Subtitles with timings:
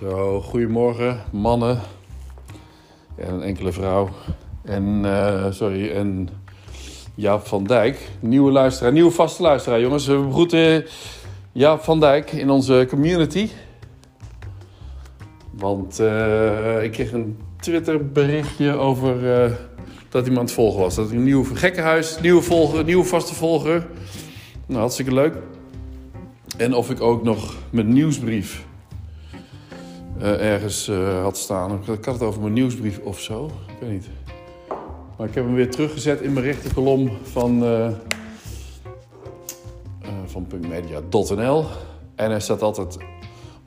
[0.00, 1.80] Zo, goedemorgen mannen
[3.14, 4.08] en een enkele vrouw.
[4.64, 6.28] En, eh, sorry, en
[7.14, 10.06] Jaap van Dijk, nieuwe luisteraar, nieuwe vaste luisteraar jongens.
[10.06, 10.84] We begroeten
[11.52, 13.48] Jaap van Dijk in onze community.
[15.50, 19.52] Want eh, ik kreeg een Twitter berichtje over eh,
[20.08, 20.94] dat iemand volgen was.
[20.94, 23.86] Dat ik een nieuw gekkenhuis, nieuwe, volger, nieuwe vaste volger.
[24.66, 25.34] Nou, hartstikke leuk.
[26.56, 28.64] En of ik ook nog mijn nieuwsbrief
[30.20, 31.72] ergens eh, had staan.
[31.72, 33.44] Ik had het over mijn nieuwsbrief of zo.
[33.66, 34.08] Ik weet niet.
[35.18, 37.92] Maar ik heb hem weer teruggezet in mijn rechterkolom van, eh, eh,
[40.26, 41.64] van punkmedia.nl.
[42.14, 42.96] En hij staat altijd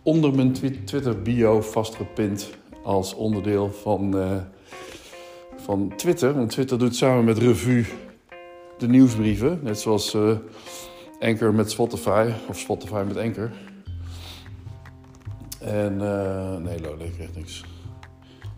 [0.03, 2.49] onder mijn twi- Twitter bio vastgepind
[2.83, 4.31] als onderdeel van, eh,
[5.57, 6.33] van Twitter.
[6.33, 7.85] Want Twitter doet samen met Revue
[8.77, 9.59] de nieuwsbrieven.
[9.63, 10.31] Net zoals eh
[11.19, 13.51] Anchor met Spotify of Spotify met Anchor.
[15.59, 17.63] En eh, nee, Lola, ik krijg niks.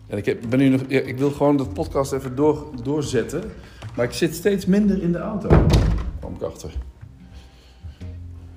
[0.06, 3.42] En ik, heb, ben nu nog, ik wil gewoon de podcast even door, doorzetten.
[3.96, 5.48] Maar ik zit steeds minder in de auto.
[6.18, 6.70] Kwam ik achter.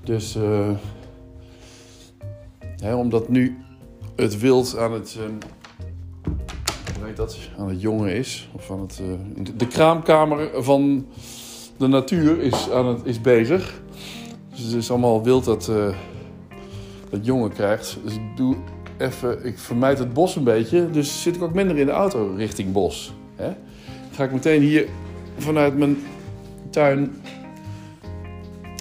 [0.04, 0.70] Dus, eh,
[2.82, 3.58] hè, omdat nu
[4.16, 5.18] het wild aan het,
[6.98, 8.50] hoe heet dat, aan het jongen is.
[8.54, 11.06] Of aan het, eh, de- de kraamkamer van
[11.78, 13.82] de natuur is, aan het, is bezig.
[14.50, 15.72] Dus het is allemaal wild dat,
[17.22, 17.98] jongen krijgt.
[18.04, 18.56] Dus ik doe
[18.98, 20.90] even, ik vermijd het bos een beetje.
[20.92, 23.14] Dus zit ik ook minder in de auto richting bos.
[23.36, 23.54] Hè?
[24.12, 24.88] Ga ik meteen hier
[25.38, 25.98] vanuit mijn
[26.70, 27.12] tuin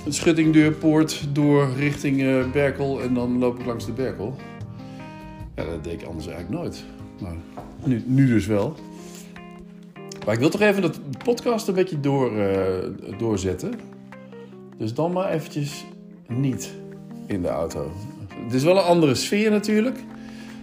[0.04, 3.02] een schuttingdeurpoort door richting eh, Berkel.
[3.02, 4.36] En dan loop ik langs de Berkel.
[5.54, 6.84] Ja, dat deed ik anders eigenlijk nooit.
[7.20, 7.34] Maar
[7.84, 8.74] nu, nu dus wel.
[10.24, 13.74] Maar ik wil toch even dat podcast een beetje door, eh, doorzetten.
[14.76, 15.84] Dus dan maar eventjes
[16.28, 16.74] niet
[17.26, 17.92] in de auto.
[18.44, 19.98] Het is wel een andere sfeer natuurlijk.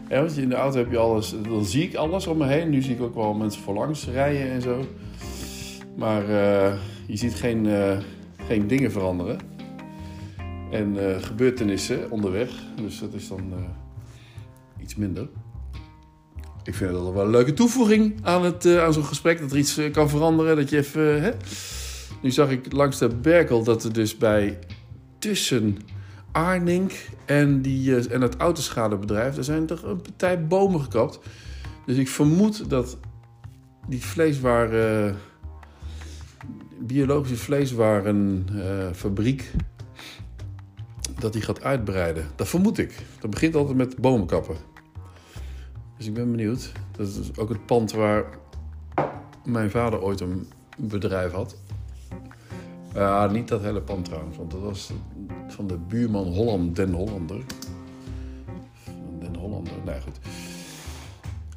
[0.10, 2.70] Ja, want in de auto heb je alles, dan zie ik alles om me heen.
[2.70, 4.86] Nu zie ik ook wel mensen voorlangs rijden en zo.
[5.98, 6.74] Maar eh,
[7.08, 7.98] je ziet geen, eh,
[8.48, 9.40] geen dingen veranderen.
[10.72, 12.50] En eh, gebeurtenissen onderweg.
[12.76, 13.54] Dus dat is dan
[14.82, 15.30] iets minder.
[16.64, 19.40] Ik vind dat wel een leuke toevoeging aan, het, aan zo'n gesprek.
[19.40, 20.56] Dat er iets kan veranderen.
[20.56, 21.22] Dat je even.
[21.22, 21.32] hè?
[22.22, 24.60] Nu zag ik langs de Berkel dat er dus bij
[25.20, 25.78] tussen
[26.32, 29.38] Arnink en, die, eh, en het autoschadebedrijf...
[29.38, 31.20] er zijn toch een partij bomen gekapt.
[31.86, 32.98] Dus ik vermoed dat
[33.88, 35.18] die vleeswaren...
[36.80, 39.52] biologische vleeswarenfabriek...
[41.20, 42.28] dat die gaat uitbreiden.
[42.36, 42.96] Dat vermoed ik.
[43.20, 44.56] Dat begint altijd met bomen kappen.
[45.98, 46.72] Dus ik ben benieuwd.
[46.98, 48.26] Dat is ook het pand waar
[49.46, 50.48] mijn vader ooit een
[50.78, 51.61] bedrijf had.
[52.94, 54.92] Ja, niet dat hele pand trouwens, want dat was
[55.48, 57.42] van de buurman Holland, Den Hollander.
[59.20, 60.20] Den Hollander, nee goed.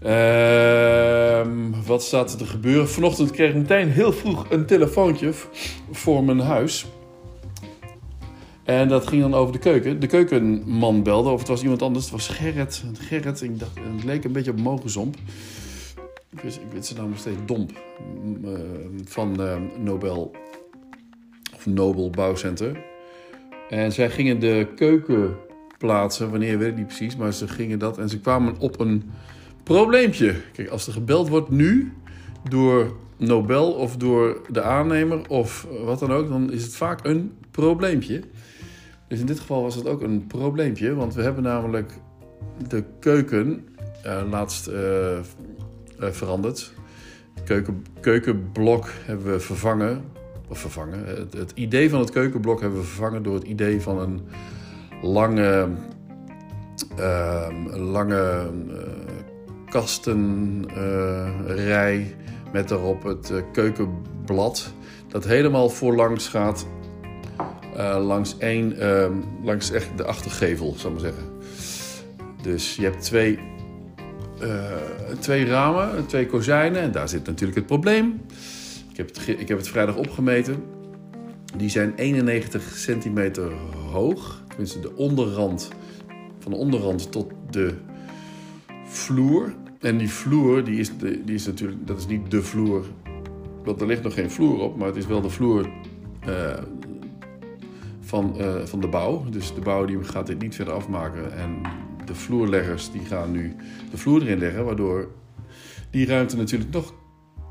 [0.01, 2.89] Ehm, wat staat er te gebeuren?
[2.89, 5.33] Vanochtend kreeg ik meteen heel vroeg een telefoontje
[5.91, 6.87] voor mijn huis.
[8.65, 10.01] En dat ging dan over de keuken.
[10.01, 12.05] De keukenman belde, of het was iemand anders.
[12.05, 12.85] Het was Gerrit.
[12.99, 15.17] Gerrit, ik dacht, het leek een beetje op Mogenzomp.
[16.31, 17.73] Ik weet, ik weet zijn naam steeds Domp.
[18.45, 18.51] Eh,
[19.05, 20.33] Van eh, Nobel
[21.67, 22.85] Nobel Bouwcenter.
[23.69, 25.37] En zij gingen de keuken
[25.79, 29.11] plaatsen, wanneer weet ik niet precies, maar ze gingen dat en ze kwamen op een
[29.63, 30.35] probleempje.
[30.53, 31.93] Kijk, als er gebeld wordt nu
[32.49, 37.33] door Nobel of door de aannemer of wat dan ook, dan is het vaak een
[37.51, 38.21] probleempje.
[39.09, 41.93] Dus in dit geval was het ook een probleempje, want we hebben namelijk
[42.69, 43.69] de keuken
[44.03, 45.23] eh, laatst eh, eh,
[45.99, 46.73] veranderd.
[47.45, 50.05] Keuken, keukenblok hebben we vervangen
[50.51, 51.07] vervangen.
[51.07, 54.21] Het, het idee van het keukenblok hebben we vervangen door het idee van een
[55.03, 55.69] lange,
[56.97, 58.77] ehm, lange eh,
[59.71, 62.15] kastenrij
[62.53, 64.73] met daarop het eh, keukenblad.
[65.09, 66.67] Dat helemaal voorlangs gaat
[67.77, 69.13] eh, langs één, ehm,
[69.43, 71.33] langs echt de achtergevel, zou ik maar zeggen.
[72.43, 73.39] Dus je hebt twee,
[74.41, 74.63] eh,
[75.19, 78.21] twee ramen, twee kozijnen en daar zit natuurlijk het probleem.
[78.95, 80.63] Ik heb het, ik heb het vrijdag opgemeten.
[81.57, 83.53] Die zijn 91 centimeter
[83.93, 84.43] hoog.
[84.49, 85.71] Tenminste, de onderrand.
[86.39, 87.75] Van de onderrand tot de
[88.85, 89.55] vloer.
[89.81, 91.87] En die vloer, die is, die is natuurlijk...
[91.87, 92.85] Dat is niet de vloer.
[93.65, 94.77] Want er ligt nog geen vloer op.
[94.77, 95.71] Maar het is wel de vloer
[96.21, 96.63] eh,
[98.01, 99.25] van, eh, van de bouw.
[99.31, 101.37] Dus de bouw die gaat dit niet verder afmaken.
[101.37, 101.61] En
[102.05, 103.57] de vloerleggers die gaan nu
[103.91, 104.65] de vloer erin leggen.
[104.65, 105.09] Waardoor
[105.91, 106.95] die ruimte natuurlijk nog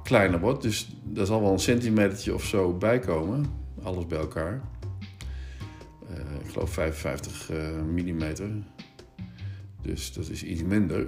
[0.03, 0.61] kleiner wordt.
[0.61, 3.45] Dus daar zal wel een centimetertje of zo bij komen.
[3.83, 4.61] Alles bij elkaar.
[6.09, 7.49] Eh, ik geloof 55
[7.85, 8.63] mm.
[9.81, 11.07] Dus dat is iets minder.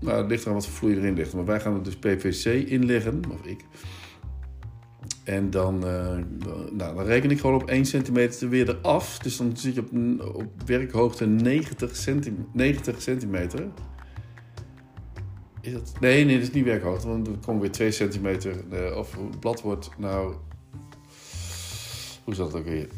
[0.00, 1.34] Maar het ligt eraan wat voor erin ligt.
[1.34, 3.60] Maar wij gaan er dus PVC in leggen, of ik.
[5.24, 6.16] En dan, uh,
[6.72, 9.18] nou, dan reken ik gewoon op 1 centimeter weer eraf.
[9.18, 9.90] Dus dan zit je op,
[10.34, 13.68] op werkhoogte 90, centim 90 centimeter.
[15.62, 15.92] Is dat?
[16.00, 17.08] Nee, nee, dat is niet werkhoogte.
[17.08, 18.54] Want dan komen weer 2 centimeter.
[18.72, 19.90] Uh, of het blad wordt.
[19.98, 20.34] Nou,
[22.24, 22.88] hoe zat het ook weer?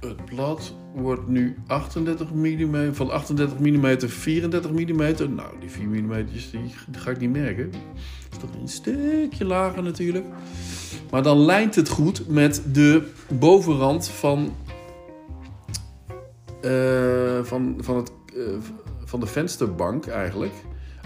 [0.00, 5.34] Het blad wordt nu 38 mm, van 38 mm 34 mm.
[5.34, 7.70] Nou, die 4 mm die, ga ik niet merken.
[7.70, 7.80] Dat
[8.32, 10.26] is toch een stukje lager natuurlijk.
[11.10, 14.54] Maar dan lijnt het goed met de bovenrand van,
[16.64, 18.44] uh, van, van, het, uh,
[19.04, 20.52] van de vensterbank eigenlijk.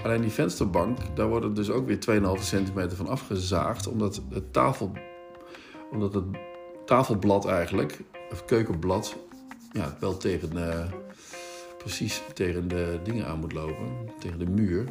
[0.05, 1.99] Alleen die vensterbank, daar wordt er dus ook weer
[2.39, 3.87] 2,5 centimeter van afgezaagd.
[3.87, 4.93] Omdat het, tafel,
[5.91, 6.25] omdat het
[6.87, 9.17] tafelblad eigenlijk, of keukenblad,
[9.73, 10.85] ja, wel tegen, uh,
[11.79, 13.87] precies tegen de dingen aan moet lopen.
[14.19, 14.85] Tegen de muur.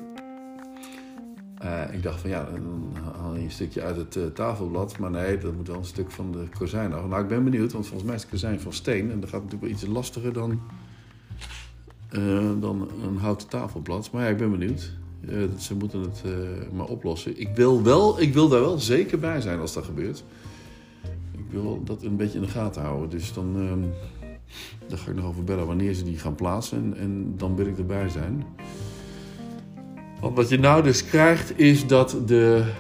[1.63, 4.97] Uh, ik dacht van ja, dan haal je een stukje uit het uh, tafelblad.
[4.97, 7.07] Maar nee, dat moet wel een stuk van de kozijn af.
[7.07, 9.11] Nou, ik ben benieuwd, want volgens mij is het kozijn van steen.
[9.11, 10.61] En dat gaat natuurlijk wel iets lastiger dan,
[12.59, 14.11] dan een houten tafelblad.
[14.11, 15.01] Maar ja, ik ben benieuwd.
[15.57, 16.23] Ze moeten het
[16.73, 17.39] maar oplossen.
[17.39, 20.23] Ik wil, wel, ik wil daar wel zeker bij zijn als dat gebeurt.
[21.31, 23.09] Ik wil dat een beetje in de gaten houden.
[23.09, 23.53] Dus dan,
[24.87, 26.93] daar ga ik nog over bellen wanneer ze die gaan plaatsen.
[26.97, 28.45] En, dan wil ik erbij zijn.
[30.19, 32.71] Want wat je nou dus krijgt is dat de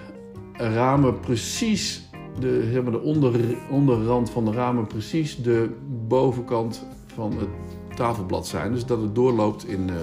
[0.53, 2.09] ramen precies,
[2.39, 3.33] de, zeg de onder,
[3.69, 5.69] onderrand van de ramen precies de
[6.07, 7.49] bovenkant van het
[7.95, 8.73] tafelblad zijn.
[8.73, 9.95] Dus dat het doorloopt in, uh,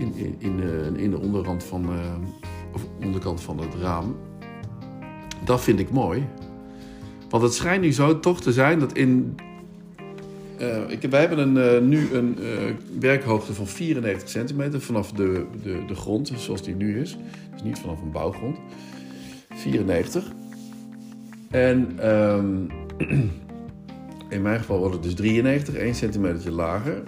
[0.00, 2.14] in, in, in, in, de onderrand van, uh,
[2.74, 4.16] of onderkant van het raam.
[5.44, 6.26] Dat vind ik mooi.
[7.28, 9.34] Want het schijnt nu zo toch te zijn dat in
[10.60, 12.38] uh, ik, wij hebben een, nu een
[12.98, 17.16] werkhoogte van 94 centimeter vanaf de, de, de grond, zoals die nu is.
[17.52, 18.58] Dus niet vanaf een bouwgrond.
[19.54, 20.24] 94.
[21.50, 22.68] En um,
[24.28, 27.02] in mijn geval wordt het dus 93, 1 centimeter lager.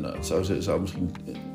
[0.00, 0.26] Nou, het
[0.64, 1.10] zou, misschien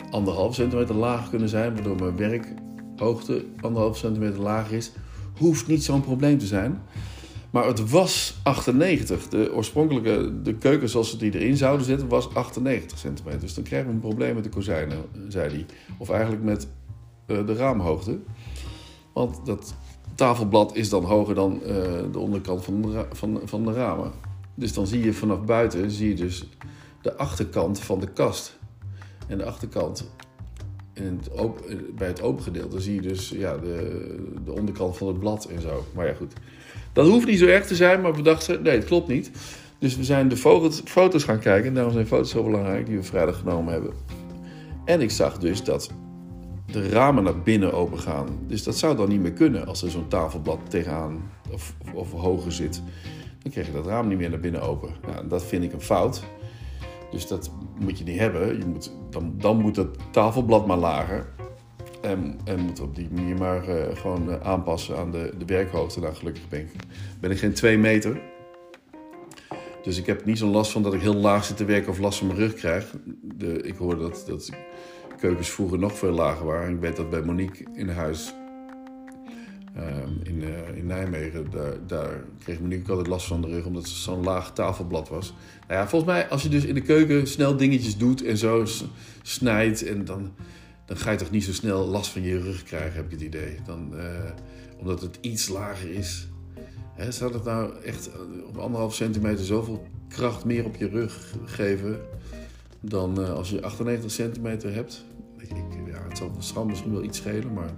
[0.09, 4.91] anderhalf centimeter lager kunnen zijn, waardoor mijn werkhoogte anderhalf centimeter lager is.
[5.37, 6.81] Hoeft niet zo'n probleem te zijn.
[7.49, 9.27] Maar het was 98.
[9.27, 13.39] De oorspronkelijke de keuken zoals ze die erin zouden zetten was 98 centimeter.
[13.39, 15.65] Dus dan krijgen we een probleem met de kozijnen, zei hij.
[15.97, 16.67] Of eigenlijk met
[17.27, 18.19] uh, de raamhoogte.
[19.13, 19.75] Want dat
[20.15, 21.59] tafelblad is dan hoger dan
[22.11, 24.11] de onderkant van de, van, van de ramen.
[24.55, 26.47] Dus dan zie je vanaf buiten zie je dus
[27.05, 28.57] de achterkant van de kast.
[29.27, 30.11] En de achterkant
[30.93, 34.15] het open, bij het open gedeelte zie je dus ja, de,
[34.45, 35.85] de onderkant van het blad en zo.
[35.93, 36.33] Maar ja, goed.
[36.93, 39.31] Dat hoeft niet zo erg te zijn, maar we dachten, nee, het klopt niet.
[39.79, 40.37] Dus we zijn de
[40.85, 41.67] foto's gaan kijken.
[41.67, 43.93] En daarom zijn foto's zo belangrijk die we vrijdag genomen hebben.
[44.85, 45.89] En ik zag dus dat
[46.71, 48.27] de ramen naar binnen open gaan.
[48.47, 52.51] Dus dat zou dan niet meer kunnen als er zo'n tafelblad tegenaan of, of, hoger
[52.51, 52.81] zit.
[53.39, 54.89] Dan krijg je dat raam niet meer naar binnen open.
[55.07, 56.23] Nou, dat vind ik een fout.
[57.11, 58.57] Dus dat moet je niet hebben.
[58.59, 61.33] Je moet, dan, dan moet het tafelblad maar lager.
[62.01, 65.99] En, en moet op die manier maar uh, gewoon uh, aanpassen aan de, de werkhoogte.
[65.99, 66.69] Nou, gelukkig ben ik,
[67.19, 68.21] ben ik geen 2 meter.
[69.83, 71.99] Dus ik heb niet zo'n last van dat ik heel laag zit te werken of
[71.99, 72.95] last van mijn rug krijg.
[73.21, 74.49] De, ik hoorde dat, dat
[75.19, 76.73] keukens vroeger nog veel lager waren.
[76.73, 78.33] Ik weet dat bij Monique in huis
[80.23, 83.95] in, uh, in Nijmegen, daar, daar kreeg Monique altijd last van de rug omdat ze
[83.95, 85.33] zo'n laag tafelblad was.
[85.67, 88.65] Nou ja, volgens mij als je dus in de keuken snel dingetjes doet en zo
[89.21, 90.31] snijdt en dan
[90.85, 93.21] dan ga je toch niet zo snel last van je rug krijgen, heb ik het
[93.21, 93.57] idee.
[93.65, 94.03] Dan, uh,
[94.77, 96.27] omdat het iets lager is.
[96.93, 98.09] Hè, zou dat nou echt
[98.47, 101.99] op anderhalf centimeter zoveel kracht meer op je rug geven
[102.79, 105.05] dan als je 98 centimeter hebt?
[105.37, 105.49] Ik,
[105.87, 107.73] ja, het zal, het zal misschien wel iets schelen, maar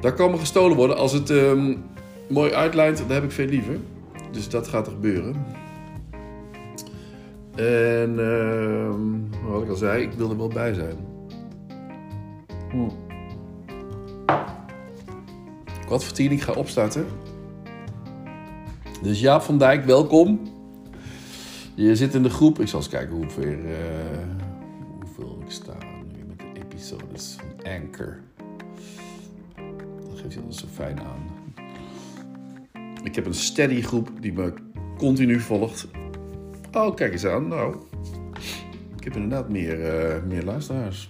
[0.00, 0.96] daar kan gestolen worden.
[0.96, 1.84] Als het um,
[2.28, 3.76] mooi uitlijnt, dan heb ik veel liever.
[4.30, 5.34] Dus dat gaat er gebeuren.
[7.56, 10.96] En uh, wat ik al zei, ik wil er wel bij zijn.
[12.70, 12.90] Hmm.
[15.88, 17.06] Wat voor tien ik ga opstarten.
[19.02, 20.40] Dus Jaap van Dijk, welkom.
[21.74, 22.60] Je zit in de groep.
[22.60, 23.74] Ik zal eens kijken hoeveel, uh,
[25.00, 25.74] hoeveel ik sta
[26.12, 28.18] nu met de episodes van Anchor.
[30.26, 31.30] Geeft altijd zo fijn aan.
[33.04, 34.52] Ik heb een steady groep die me
[34.96, 35.86] continu volgt.
[36.72, 37.48] Oh, kijk eens aan.
[37.48, 37.76] Nou,
[38.96, 41.08] ik heb inderdaad meer, uh, meer luisteraars.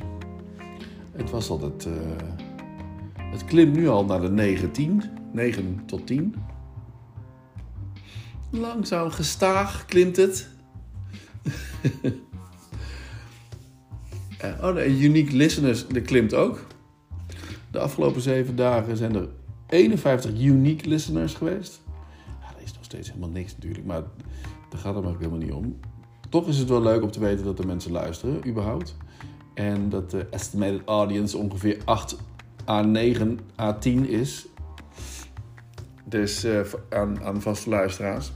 [1.12, 1.86] Het was altijd.
[1.86, 1.92] Uh,
[3.16, 6.34] het klimt nu al naar de 19, 9 tot 10.
[8.50, 10.48] Langzaam gestaag klimt het.
[14.60, 16.66] Oh nee, unique listeners, dat klimt ook.
[17.76, 19.28] De afgelopen zeven dagen zijn er
[19.66, 21.80] 51 unique listeners geweest.
[22.40, 24.02] Dat is nog steeds helemaal niks natuurlijk, maar
[24.70, 25.78] daar gaat het maar helemaal niet om.
[26.28, 28.96] Toch is het wel leuk om te weten dat er mensen luisteren, überhaupt.
[29.54, 32.16] En dat de estimated audience ongeveer 8
[32.68, 34.46] à 9 à 10 is.
[36.04, 38.32] Dus uh, aan, aan vaste luisteraars.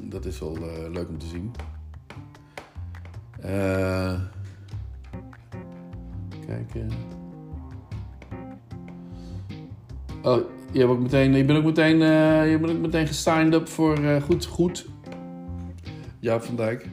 [0.00, 1.52] Dat is wel uh, leuk om te zien.
[3.44, 4.20] Uh,
[6.46, 7.17] kijken.
[10.22, 10.40] Oh,
[10.72, 11.98] je, hebt ook meteen, je bent ook meteen,
[12.50, 14.86] je bent ook meteen gesigned up voor Goed Goed.
[16.20, 16.88] Ja, van Dijk.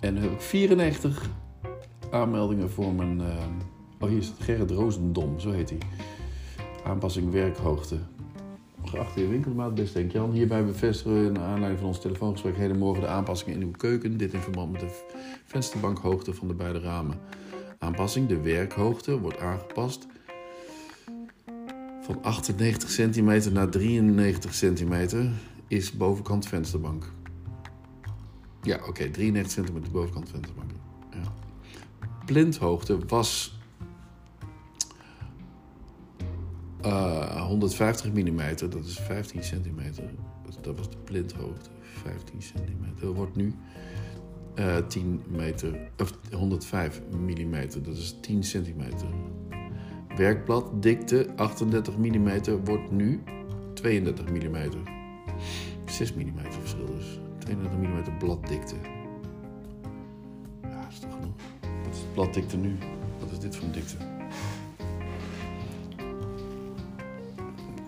[0.00, 1.30] En nu heb ik 94
[2.10, 3.20] aanmeldingen voor mijn.
[3.20, 3.26] Uh,
[4.00, 5.78] oh, hier is het Gerrit Roosendom, zo heet hij.
[6.84, 7.96] Aanpassing werkhoogte.
[8.84, 10.32] Geachte heer Winkelmaat, beste Henk Jan.
[10.32, 14.16] Hierbij bevestigen we, naar aanleiding van ons telefoongesprek, hedenmorgen de aanpassingen in uw keuken.
[14.16, 15.00] Dit in verband met de
[15.44, 17.20] vensterbankhoogte van de beide ramen.
[17.78, 20.06] Aanpassing, de werkhoogte, wordt aangepast
[22.08, 25.30] van 98 centimeter naar 93 centimeter
[25.66, 27.12] is bovenkant vensterbank.
[28.62, 30.70] Ja, oké, okay, 93 centimeter bovenkant vensterbank.
[31.12, 31.34] Ja.
[32.24, 33.58] Plinthoogte was
[36.84, 40.04] uh, 150 mm, dat is 15 centimeter.
[40.60, 43.00] Dat was de plinthoogte, 15 centimeter.
[43.00, 43.54] Dat wordt nu
[44.58, 49.08] uh, 10 meter, of 105 mm, dat is 10 centimeter.
[50.18, 52.30] Werkbladdikte 38 mm
[52.64, 53.22] wordt nu
[53.74, 54.56] 32 mm.
[55.84, 57.20] 6 mm verschil dus.
[57.38, 58.74] 32 mm bladdikte.
[60.62, 61.34] Ja, dat is toch genoeg.
[61.84, 62.76] Wat is bladdikte nu?
[63.18, 63.96] Wat is dit voor een dikte?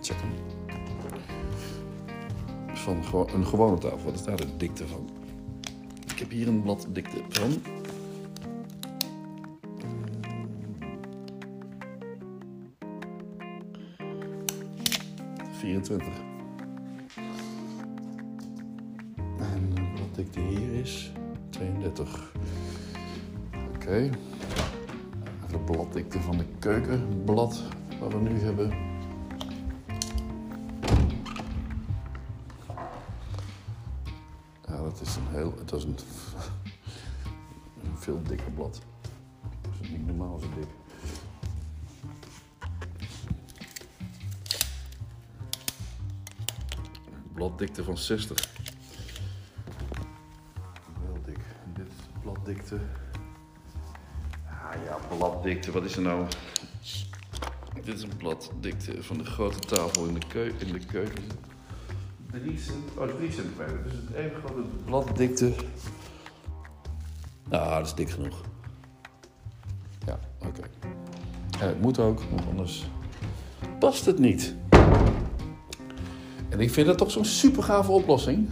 [0.01, 0.31] Check hem.
[2.75, 2.97] Van
[3.35, 4.05] een gewone tafel.
[4.05, 5.09] Wat is daar de dikte van?
[6.13, 7.63] Ik heb hier een bladdikte van
[15.71, 16.09] 24.
[19.39, 21.13] En wat dikte hier is
[21.51, 22.33] 32.
[23.75, 23.75] Oké.
[23.75, 24.11] Okay.
[25.51, 27.63] De bladdikte van de keukenblad
[28.01, 28.69] wat we nu hebben.
[34.67, 35.55] Ja, dat is een heel.
[35.59, 35.97] Het is een
[37.95, 38.81] veel dikker blad.
[47.61, 48.49] Bladdikte van 60.
[51.07, 51.39] Wel dik.
[51.75, 52.79] Dit is bladdikte.
[54.47, 55.73] Ah ja, bladdikte.
[55.73, 56.27] Wat is er nou?
[57.85, 61.23] Dit is een bladdikte van de grote tafel in de, keu in de keuken.
[62.31, 62.59] 3
[62.97, 63.83] oh, 3 centimeter.
[63.83, 65.53] Dus het even grote bladdikte.
[67.49, 68.41] Nou, dat is dik genoeg.
[70.07, 70.49] Ja, oké.
[70.49, 70.71] Okay.
[71.61, 72.87] En het moet ook, want anders
[73.79, 74.55] past het niet.
[76.61, 78.49] Ik vind dat toch zo'n super gave oplossing.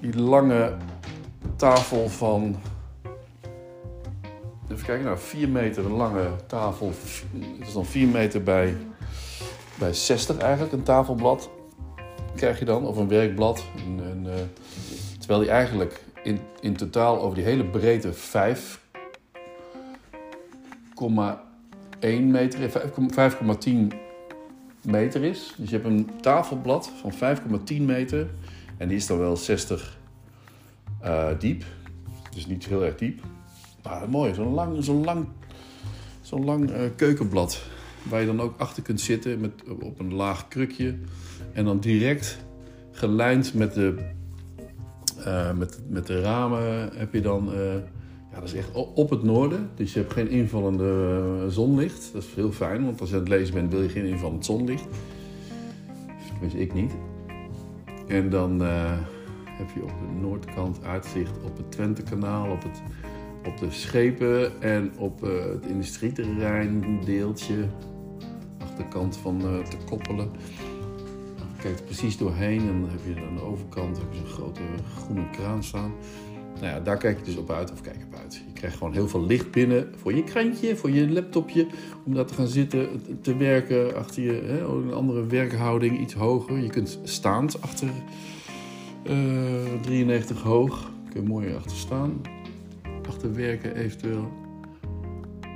[0.00, 0.76] Die lange
[1.56, 2.56] tafel van.
[4.70, 6.92] Even kijken, nou 4 meter een lange tafel.
[7.58, 8.76] Het is dan 4 meter bij,
[9.78, 11.50] bij 60 eigenlijk, een tafelblad.
[12.34, 13.64] Krijg je dan, of een werkblad.
[13.98, 14.32] Uh,
[15.18, 18.18] terwijl die eigenlijk in, in totaal over die hele breedte 5,1
[22.22, 24.09] meter, 5,10
[24.84, 25.54] meter is.
[25.56, 27.38] Dus je hebt een tafelblad van
[27.70, 28.26] 5,10 meter.
[28.76, 29.98] En die is dan wel 60
[31.04, 31.64] uh, diep.
[32.34, 33.20] Dus niet heel erg diep.
[33.82, 35.26] Maar mooi, zo'n lang, zo'n lang,
[36.20, 37.62] zo'n lang uh, keukenblad.
[38.02, 40.98] Waar je dan ook achter kunt zitten met, op een laag krukje.
[41.52, 42.38] En dan direct
[42.90, 44.10] gelijnd met de,
[45.18, 47.52] uh, met, met de ramen heb je dan
[48.32, 49.70] ja, dat is echt op het noorden.
[49.74, 52.10] Dus je hebt geen invallende eh, zonlicht.
[52.12, 54.44] Dat is heel fijn, want als je aan het lezen bent wil je geen invallend
[54.44, 54.84] zonlicht.
[56.28, 56.92] Tenminste, ik niet.
[58.06, 58.98] En dan uh,
[59.44, 62.82] heb je op de noordkant uitzicht op het Twentekanaal, op, het,
[63.46, 67.64] op de schepen en op uh, het industrieterrein deeltje.
[68.58, 70.30] Achterkant van te koppelen.
[71.36, 74.26] Je kijkt er precies doorheen en dan heb je aan de overkant heb je een
[74.26, 74.60] grote
[74.96, 75.92] groene kraan staan.
[76.60, 78.34] Nou ja, daar kijk je dus op uit, of kijk op uit.
[78.34, 81.66] Je krijgt gewoon heel veel licht binnen voor je krantje, voor je laptopje,
[82.04, 82.88] om daar te gaan zitten,
[83.22, 86.58] te werken achter je, hè, een andere werkhouding, iets hoger.
[86.58, 87.88] Je kunt staand achter
[89.06, 92.20] uh, eh, 93 hoog, kun je mooi achter staan,
[93.08, 94.28] achter werken eventueel.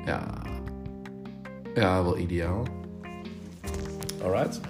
[0.06, 0.42] Ja,
[1.74, 2.66] ja wel ideaal.
[4.22, 4.60] Alright.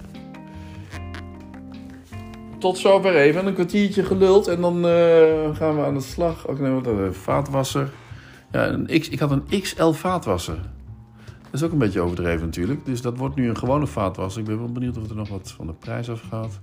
[2.57, 3.47] Tot zover even.
[3.47, 6.47] Een kwartiertje geluld en dan eh, gaan we aan de slag.
[6.47, 7.89] Ook nemen we een vaatwasser.
[8.51, 10.57] Ja, een X, ik had een XL vaatwasser.
[11.25, 12.85] Dat is ook een beetje overdreven natuurlijk.
[12.85, 14.41] Dus dat wordt nu een gewone vaatwasser.
[14.41, 16.59] Ik ben wel benieuwd of er nog wat van de prijs afgaat.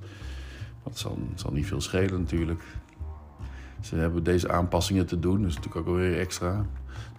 [0.85, 2.63] Dat zal, zal niet veel schelen natuurlijk.
[3.81, 6.67] Ze hebben deze aanpassingen te doen, dus natuurlijk ook weer extra.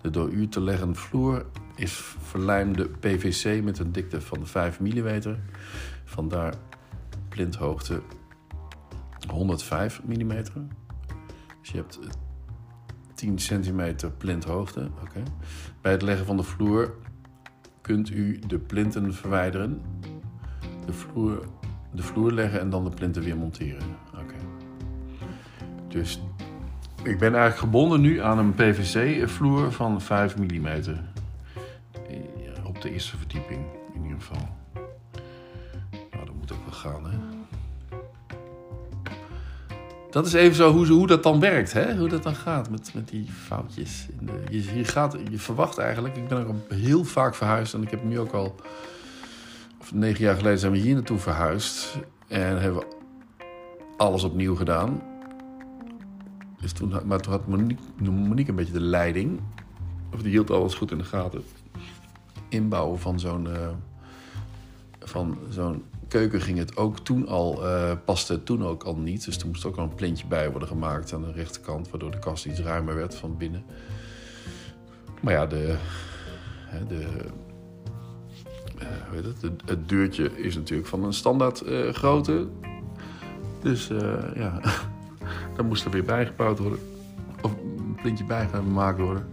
[0.01, 5.19] De door u te leggen vloer is verlijmde PVC met een dikte van 5 mm.
[6.05, 6.53] Vandaar
[7.29, 8.01] plinthoogte
[9.33, 10.27] 105 mm.
[11.61, 11.99] Dus je hebt
[13.13, 14.89] 10 centimeter plinthoogte.
[15.01, 15.23] Oké.
[15.81, 16.95] Bij het leggen van de vloer
[17.81, 19.81] kunt u de plinten verwijderen,
[20.85, 21.45] de vloer,
[21.91, 23.83] de vloer leggen en dan de plinten weer monteren.
[24.13, 24.35] Oké.
[25.87, 26.21] Dus
[27.03, 30.67] ik ben eigenlijk gebonden nu aan een PVC-vloer van 5 mm.
[32.63, 34.47] Op de eerste verdieping in ieder geval.
[36.11, 37.32] Nou, dat moet ook wel gaan, hè.
[40.13, 41.97] Dat is even zo hoe, hoe dat dan werkt, hè?
[41.97, 44.07] hoe dat dan gaat met, met die foutjes.
[44.49, 48.03] Je, je, gaat, je verwacht eigenlijk, ik ben ook heel vaak verhuisd en ik heb
[48.03, 48.55] nu ook al,
[49.79, 52.95] of negen jaar geleden zijn we hier naartoe verhuisd en hebben we
[53.97, 55.01] alles opnieuw gedaan.
[56.61, 59.39] Dus toen, maar toen had Monique, een beetje de leiding,
[60.13, 61.43] of die hield alles goed in de gaten.
[62.49, 63.69] Inbouwen van zo'n uh,
[64.99, 69.25] van zo'n keuken ging het ook toen al, uh, paste het toen ook al niet.
[69.25, 72.19] Dus er moest ook al een plintje bij worden gemaakt aan de rechterkant, waardoor de
[72.19, 73.63] kast iets ruimer werd van binnen.
[75.21, 75.75] Maar ja, de,
[76.87, 77.07] de,
[79.11, 82.47] weet het, het, het, deurtje is natuurlijk van een standaard uh, grootte.
[83.61, 83.87] Dus
[84.35, 84.59] ja,
[85.55, 86.79] daar moest er weer bijgebouwd worden.
[87.41, 89.32] Of een plintje bij gemaakt worden.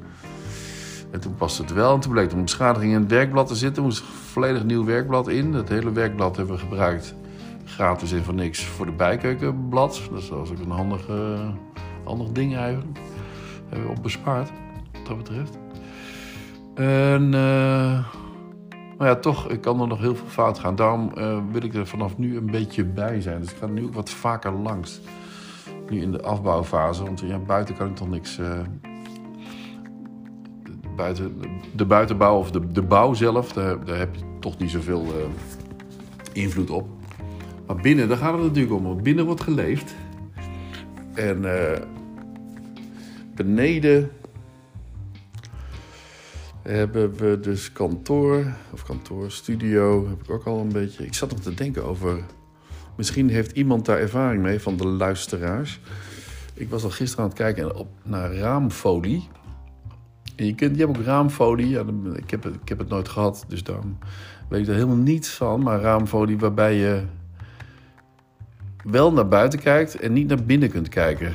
[1.10, 1.94] En toen paste het wel.
[1.94, 3.82] En toen bleek er een beschadiging in het werkblad te zitten.
[3.82, 5.52] Er moest volledig nieuw werkblad in.
[5.52, 7.14] Dat hele werkblad hebben we gebruikt.
[7.64, 10.02] Gratis en voor niks voor de bijkeukenblad.
[10.12, 12.98] Dat was ook een handig, uh, ding eigenlijk.
[13.68, 14.50] Hebben we op bespaard,
[14.92, 15.58] wat dat betreft.
[16.74, 17.24] En...
[17.24, 18.04] Uh,
[18.98, 20.76] maar ja, toch, ik kan er nog heel veel fout gaan.
[20.76, 23.40] Daarom uh, wil ik er vanaf nu een beetje bij zijn.
[23.40, 25.00] Dus ik ga nu ook wat vaker langs.
[25.88, 27.04] Nu in de afbouwfase.
[27.04, 28.38] Want ja, buiten kan ik toch niks,
[31.72, 35.12] de buitenbouw of de, de bouw zelf, daar, heb je toch niet zoveel uh,
[36.32, 36.88] invloed op.
[37.66, 39.02] Maar binnen, daar gaat het natuurlijk om.
[39.02, 39.94] Binnen wordt geleefd.
[41.14, 41.78] En uh,
[43.34, 44.10] beneden
[46.62, 51.06] hebben we dus kantoor, of kantoor, studio, heb ik ook al een beetje.
[51.06, 52.18] Ik zat nog te denken over.
[52.96, 55.80] Misschien heeft iemand daar ervaring mee van de luisteraars.
[56.54, 59.28] Ik was al gisteren aan het kijken naar raamfolie.
[60.46, 61.68] Je, hebt ook raamfolie.
[61.68, 63.98] Ja, ik, heb, ik heb het nooit gehad, dus dan
[64.48, 65.62] weet ik er helemaal niets van.
[65.62, 67.02] Maar raamfolie waarbij je
[68.84, 71.32] wel naar buiten kijkt en niet naar binnen kunt kijken.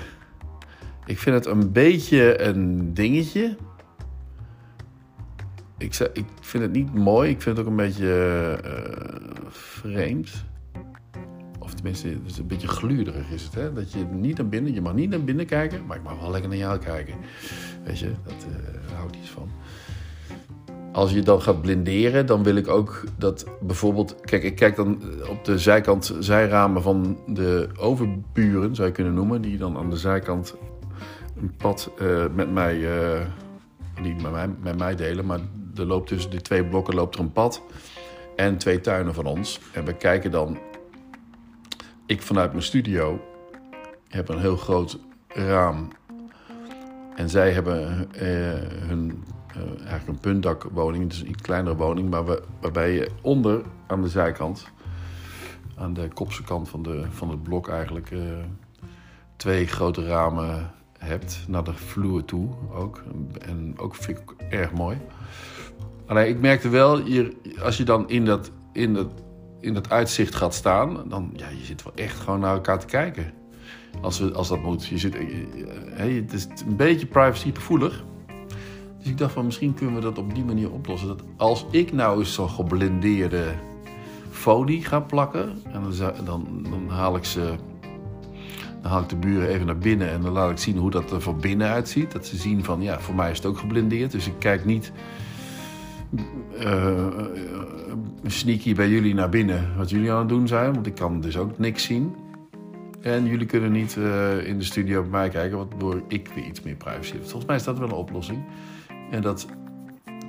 [1.06, 3.56] Ik vind het een beetje een dingetje.
[5.78, 7.30] Ik, ik vind het niet mooi.
[7.30, 10.46] Ik vind het ook een beetje uh, vreemd.
[11.60, 13.54] Of tenminste, het is een beetje gluurderig is het.
[13.54, 13.74] Hè?
[13.74, 16.32] Dat je niet naar binnen, je mag niet naar binnen kijken, maar ik mag wel
[16.32, 17.14] lekker naar jou kijken.
[17.86, 19.50] Weet je, dat uh, houdt iets van.
[20.92, 24.16] Als je dan gaat blinderen, dan wil ik ook dat bijvoorbeeld...
[24.22, 29.42] Kijk, ik kijk dan op de zijkant, zijramen van de overburen, zou je kunnen noemen.
[29.42, 30.56] Die dan aan de zijkant
[31.42, 32.78] een pad uh, met mij...
[32.78, 33.22] Uh,
[34.02, 35.40] niet met mij, met mij delen, maar
[35.76, 37.62] er loopt tussen die twee blokken loopt er een pad.
[38.36, 39.60] En twee tuinen van ons.
[39.74, 40.58] En we kijken dan...
[42.06, 43.22] Ik vanuit mijn studio
[44.08, 45.88] heb een heel groot raam
[47.16, 48.22] en zij hebben uh,
[48.88, 49.24] hun,
[49.58, 52.24] uh, eigenlijk een puntdakwoning, dus een kleinere woning, maar
[52.62, 54.68] waarbij je onder aan de zijkant,
[55.78, 58.20] aan de kopse kant van, de, van het blok eigenlijk, uh,
[59.36, 63.04] twee grote ramen hebt naar de vloer toe ook.
[63.42, 64.98] En ook vind ik erg mooi.
[66.06, 69.08] Alleen ik merkte wel, hier, als je dan in dat, in, dat,
[69.60, 72.86] in dat uitzicht gaat staan, dan ja, je zit wel echt gewoon naar elkaar te
[72.86, 73.34] kijken.
[74.02, 74.86] Als, we, als dat moet.
[74.86, 78.04] Je zit, eh, het is een beetje privacygevoelig.
[78.98, 81.08] Dus ik dacht van misschien kunnen we dat op die manier oplossen.
[81.08, 83.54] Dat als ik nou eens zo'n geblindeerde
[84.32, 85.50] folie ga plakken.
[85.72, 87.56] En dan, dan, dan, haal ik ze.
[88.82, 91.12] Dan haal ik de buren even naar binnen en dan laat ik zien hoe dat
[91.12, 92.12] er van binnen uitziet.
[92.12, 94.12] Dat ze zien van ja, voor mij is het ook geblindeerd.
[94.12, 94.92] Dus ik kijk niet
[96.60, 97.08] uh,
[98.26, 100.74] sneaky bij jullie naar binnen wat jullie aan het doen zijn.
[100.74, 102.16] Want ik kan dus ook niks zien.
[103.06, 106.62] En jullie kunnen niet uh, in de studio bij mij kijken, waardoor ik weer iets
[106.62, 107.22] meer privacy heb.
[107.22, 108.44] Volgens mij is dat wel een oplossing.
[109.12, 109.48] En dat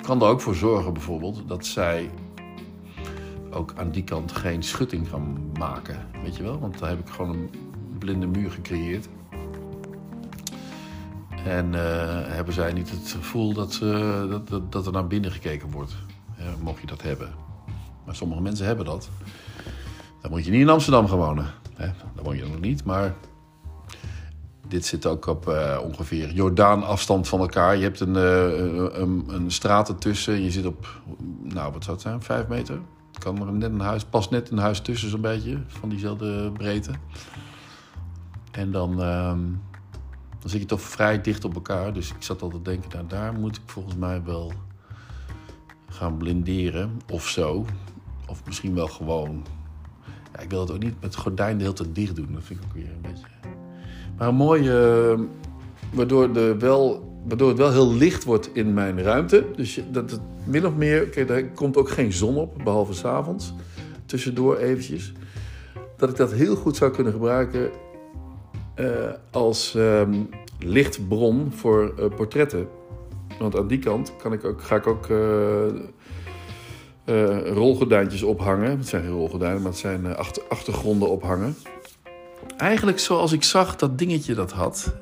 [0.03, 2.11] kan er ook voor zorgen, bijvoorbeeld, dat zij
[3.51, 6.07] ook aan die kant geen schutting gaan maken.
[6.23, 6.59] Weet je wel?
[6.59, 7.51] Want daar heb ik gewoon een
[7.99, 9.09] blinde muur gecreëerd.
[11.45, 13.79] En eh, hebben zij niet het gevoel dat,
[14.31, 15.97] dat, dat, dat er naar binnen gekeken wordt.
[16.39, 17.35] Ja, mocht je dat hebben.
[18.05, 19.09] Maar sommige mensen hebben dat.
[20.23, 21.65] Dan moet je niet in Amsterdam gaan wonen.
[21.77, 21.87] Hè?
[22.15, 23.15] Dan woon je nog niet, maar
[24.69, 27.77] dit zit ook op uh, ongeveer Jordaan afstand van elkaar.
[27.77, 30.43] Je hebt een, uh, een, een, straat ertussen.
[30.43, 31.01] Je zit op,
[31.43, 32.79] nou wat zou het zijn, vijf meter.
[33.19, 36.91] Kan er net een huis, past net een huis tussen zo'n beetje, van diezelfde breedte.
[38.51, 39.35] En dan, uh,
[40.39, 41.93] dan zit je toch vrij dicht op elkaar.
[41.93, 44.53] Dus ik zat altijd te denken, nou daar moet ik volgens mij wel
[45.89, 47.65] gaan blinderen of zo.
[48.27, 49.45] Of misschien wel gewoon.
[50.42, 52.29] Ik wil het ook niet met het gordijn tijd dicht doen.
[52.33, 53.27] Dat vind ik ook weer een beetje.
[54.18, 55.18] Maar een mooie.
[55.92, 59.44] waardoor, de wel, waardoor het wel heel licht wordt in mijn ruimte.
[59.57, 61.07] Dus dat het min of meer.
[61.09, 63.55] Kijk, daar komt ook geen zon op, behalve s'avonds.
[64.07, 65.12] Tussendoor eventjes.
[65.96, 67.70] Dat ik dat heel goed zou kunnen gebruiken.
[68.77, 68.88] Uh,
[69.31, 72.68] als um, lichtbron voor uh, portretten.
[73.38, 75.72] Want aan die kant kan ik ook, ga ik ook uh, uh,
[77.45, 78.79] rolgordijntjes ophangen.
[78.79, 81.57] Het zijn geen rolgordijnen, maar het zijn achter, achtergronden ophangen.
[82.57, 84.95] Eigenlijk zoals ik zag dat dingetje dat had.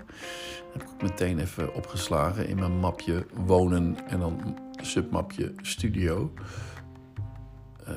[0.73, 6.33] Heb ik meteen even opgeslagen in mijn mapje wonen en dan submapje studio.
[7.89, 7.95] Uh,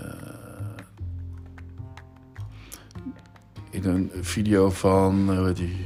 [3.70, 5.86] in een video van, hoe heet die,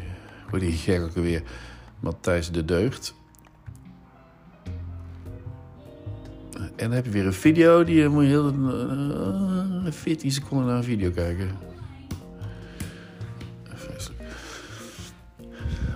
[0.49, 1.43] hoe die gek weer,
[1.99, 3.13] Matthijs de Deugd.
[6.75, 8.53] En dan heb je weer een video, die moet je heel
[9.85, 11.49] uh, 14 seconden naar een video kijken.
[13.63, 14.21] Vreselijk.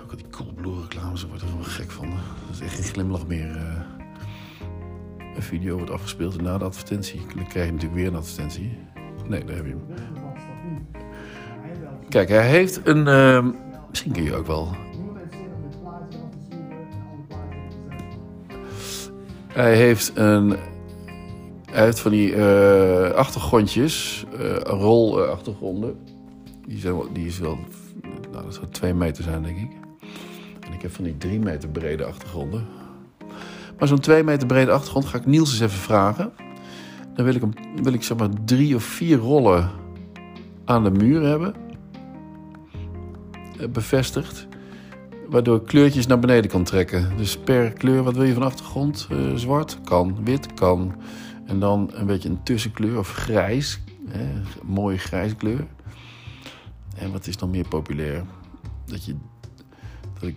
[0.02, 2.08] Ook al die Coolblue reclames, daar word er helemaal gek van.
[2.46, 3.56] Dat is echt geen glimlach meer.
[5.36, 7.20] Een video wordt afgespeeld na de advertentie.
[7.34, 8.78] Dan krijg je natuurlijk weer een advertentie.
[9.28, 10.86] Nee, daar heb je hem.
[12.08, 13.06] Kijk, hij heeft een...
[13.06, 13.46] Uh,
[13.88, 14.76] misschien kun je ook wel
[19.56, 20.56] Hij heeft een.
[21.70, 25.96] Hij heeft van die uh, achtergrondjes, uh, rolachtergronden.
[26.66, 27.58] Die, zijn, die is wel.
[28.32, 29.70] Nou, dat zou twee meter zijn, denk ik.
[30.60, 32.66] En ik heb van die drie meter brede achtergronden.
[33.78, 36.32] Maar zo'n twee meter brede achtergrond ga ik Niels eens even vragen.
[37.14, 39.70] Dan wil ik, hem, wil ik zeg maar drie of vier rollen
[40.64, 41.54] aan de muur hebben.
[43.70, 44.46] Bevestigd.
[45.28, 47.16] Waardoor ik kleurtjes naar beneden kan trekken.
[47.16, 49.08] Dus per kleur, wat wil je van achtergrond?
[49.12, 50.94] Uh, zwart kan, wit kan.
[51.46, 53.80] En dan een beetje een tussenkleur of grijs.
[54.08, 54.26] Hè,
[54.64, 55.66] mooie grijs kleur.
[56.96, 58.24] En wat is dan meer populair?
[58.84, 59.16] Dat je.
[60.14, 60.36] Dat ik,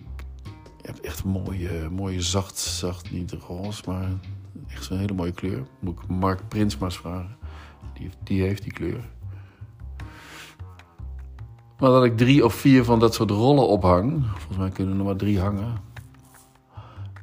[0.76, 4.08] je hebt echt mooie, mooie zacht, zacht, niet roze, maar
[4.68, 5.66] echt zo'n hele mooie kleur.
[5.80, 7.36] Moet ik Mark Prins maar eens vragen.
[7.94, 9.04] Die, die heeft die kleur.
[11.80, 14.24] Maar dat ik drie of vier van dat soort rollen ophang.
[14.36, 15.88] Volgens mij kunnen er maar drie hangen.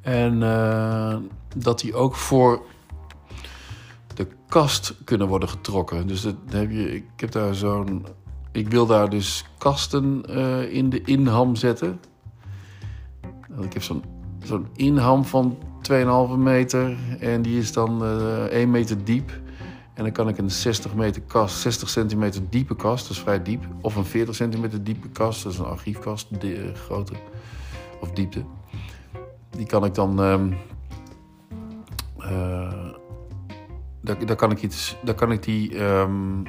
[0.02, 1.15] En uh,
[1.56, 2.62] dat die ook voor
[4.13, 6.08] de kast kunnen worden getrokken.
[6.08, 8.06] Dus dat heb je, ik heb daar zo'n.
[8.52, 12.00] Ik wil daar dus kasten uh, in de inham zetten.
[13.62, 15.58] Ik heb zo'n inham van
[15.91, 16.98] 2,5 meter.
[17.20, 19.32] En die is dan uh, 1 meter diep.
[19.97, 23.41] En dan kan ik een 60 meter kast, 60 centimeter diepe kast, dat is vrij
[23.41, 23.63] diep.
[23.81, 27.13] Of een 40 centimeter diepe kast, dat is een archiefkast, de, grootte
[28.01, 28.43] of diepte.
[29.49, 30.19] Die kan ik dan.
[30.19, 30.57] Um,
[34.01, 36.43] daar, kan ik iets, daar kan ik die um,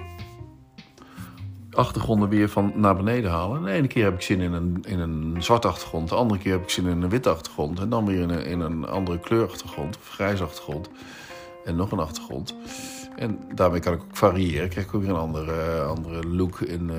[1.71, 3.63] achtergronden weer van naar beneden halen.
[3.63, 6.53] De ene keer heb ik zin in een, in een zwarte achtergrond, de andere keer
[6.53, 7.81] heb ik zin in een witte achtergrond.
[7.81, 10.91] En dan weer in een, in een andere kleurachtergrond, of grijs achtergrond.
[11.65, 12.55] En nog een achtergrond.
[13.19, 14.69] En daarmee kan ik ook variëren.
[14.69, 16.97] Krijg ik ook weer een andere, andere look in, uh,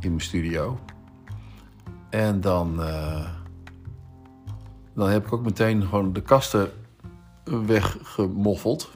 [0.00, 0.78] in mijn studio.
[2.10, 3.28] En dan, uh,
[4.94, 6.70] dan heb ik ook meteen gewoon de kasten
[7.44, 8.90] weggemoffeld.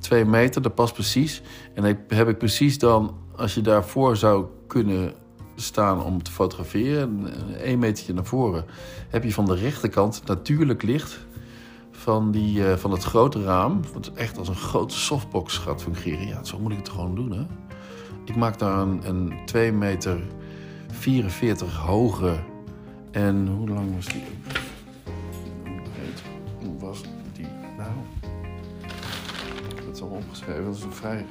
[0.00, 1.42] Twee meter, dat past precies.
[1.74, 5.12] En heb ik precies dan, als je daarvoor zou kunnen
[5.54, 7.26] staan om te fotograferen,
[7.70, 8.64] een metertje naar voren,
[9.08, 11.18] heb je van de rechterkant natuurlijk licht
[12.10, 16.26] van, die, uh, van het grote raam, wat echt als een grote softbox gaat fungeren.
[16.26, 17.42] Ja, zo moet ik het gewoon doen, hè.
[18.24, 20.20] Ik maak daar een, een 2 meter
[20.92, 22.36] 44 hoge
[23.10, 24.22] en hoe lang was die?
[26.58, 27.00] Hoe was
[27.32, 27.46] die
[27.76, 27.90] nou?
[29.86, 30.64] Dat is al opgeschreven.
[30.64, 31.26] Dat is een vrij,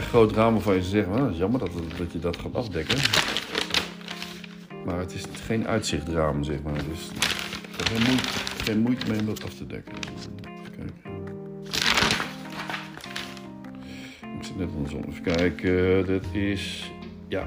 [0.00, 2.98] groot raam waarvan je zegt, nou, dat jammer dat, dat je dat gaat afdekken.
[4.84, 6.74] Maar het is geen uitzichtraam, zeg maar.
[6.74, 7.33] Dus
[8.64, 9.94] geen moeite, mee om dat af te dekken.
[9.94, 10.34] Even
[10.70, 11.14] kijken.
[14.56, 15.02] net andersom.
[15.08, 16.06] Even kijken.
[16.06, 16.92] Dat is
[17.28, 17.46] ja,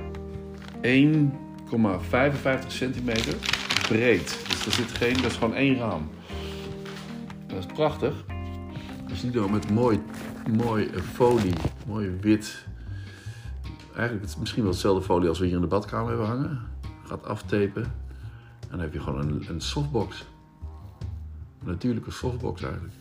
[0.81, 3.35] 1,55 centimeter
[3.87, 4.45] breed.
[4.49, 6.09] Dus er zit geen, dat is gewoon één raam.
[7.47, 8.13] Dat is prachtig.
[9.07, 9.99] Je ziet dan met mooi,
[10.63, 11.53] mooi folie,
[11.87, 12.65] mooi wit.
[13.95, 16.59] Eigenlijk het is misschien wel hetzelfde folie als we hier in de badkamer hebben hangen.
[17.03, 17.83] Gaat aftapen.
[17.83, 20.25] En dan heb je gewoon een, een softbox.
[21.67, 22.93] Natuurlijke softbox eigenlijk.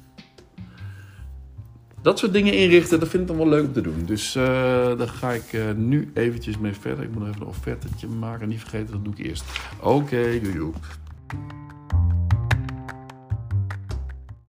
[2.03, 4.05] Dat soort dingen inrichten, dat vind ik dan wel leuk om te doen.
[4.05, 4.45] Dus uh,
[4.99, 7.05] daar ga ik uh, nu eventjes mee verder.
[7.05, 8.49] Ik moet nog even een offertetje maken.
[8.49, 9.45] Niet vergeten, dat doe ik eerst.
[9.81, 10.73] Oké, okay, doei doei.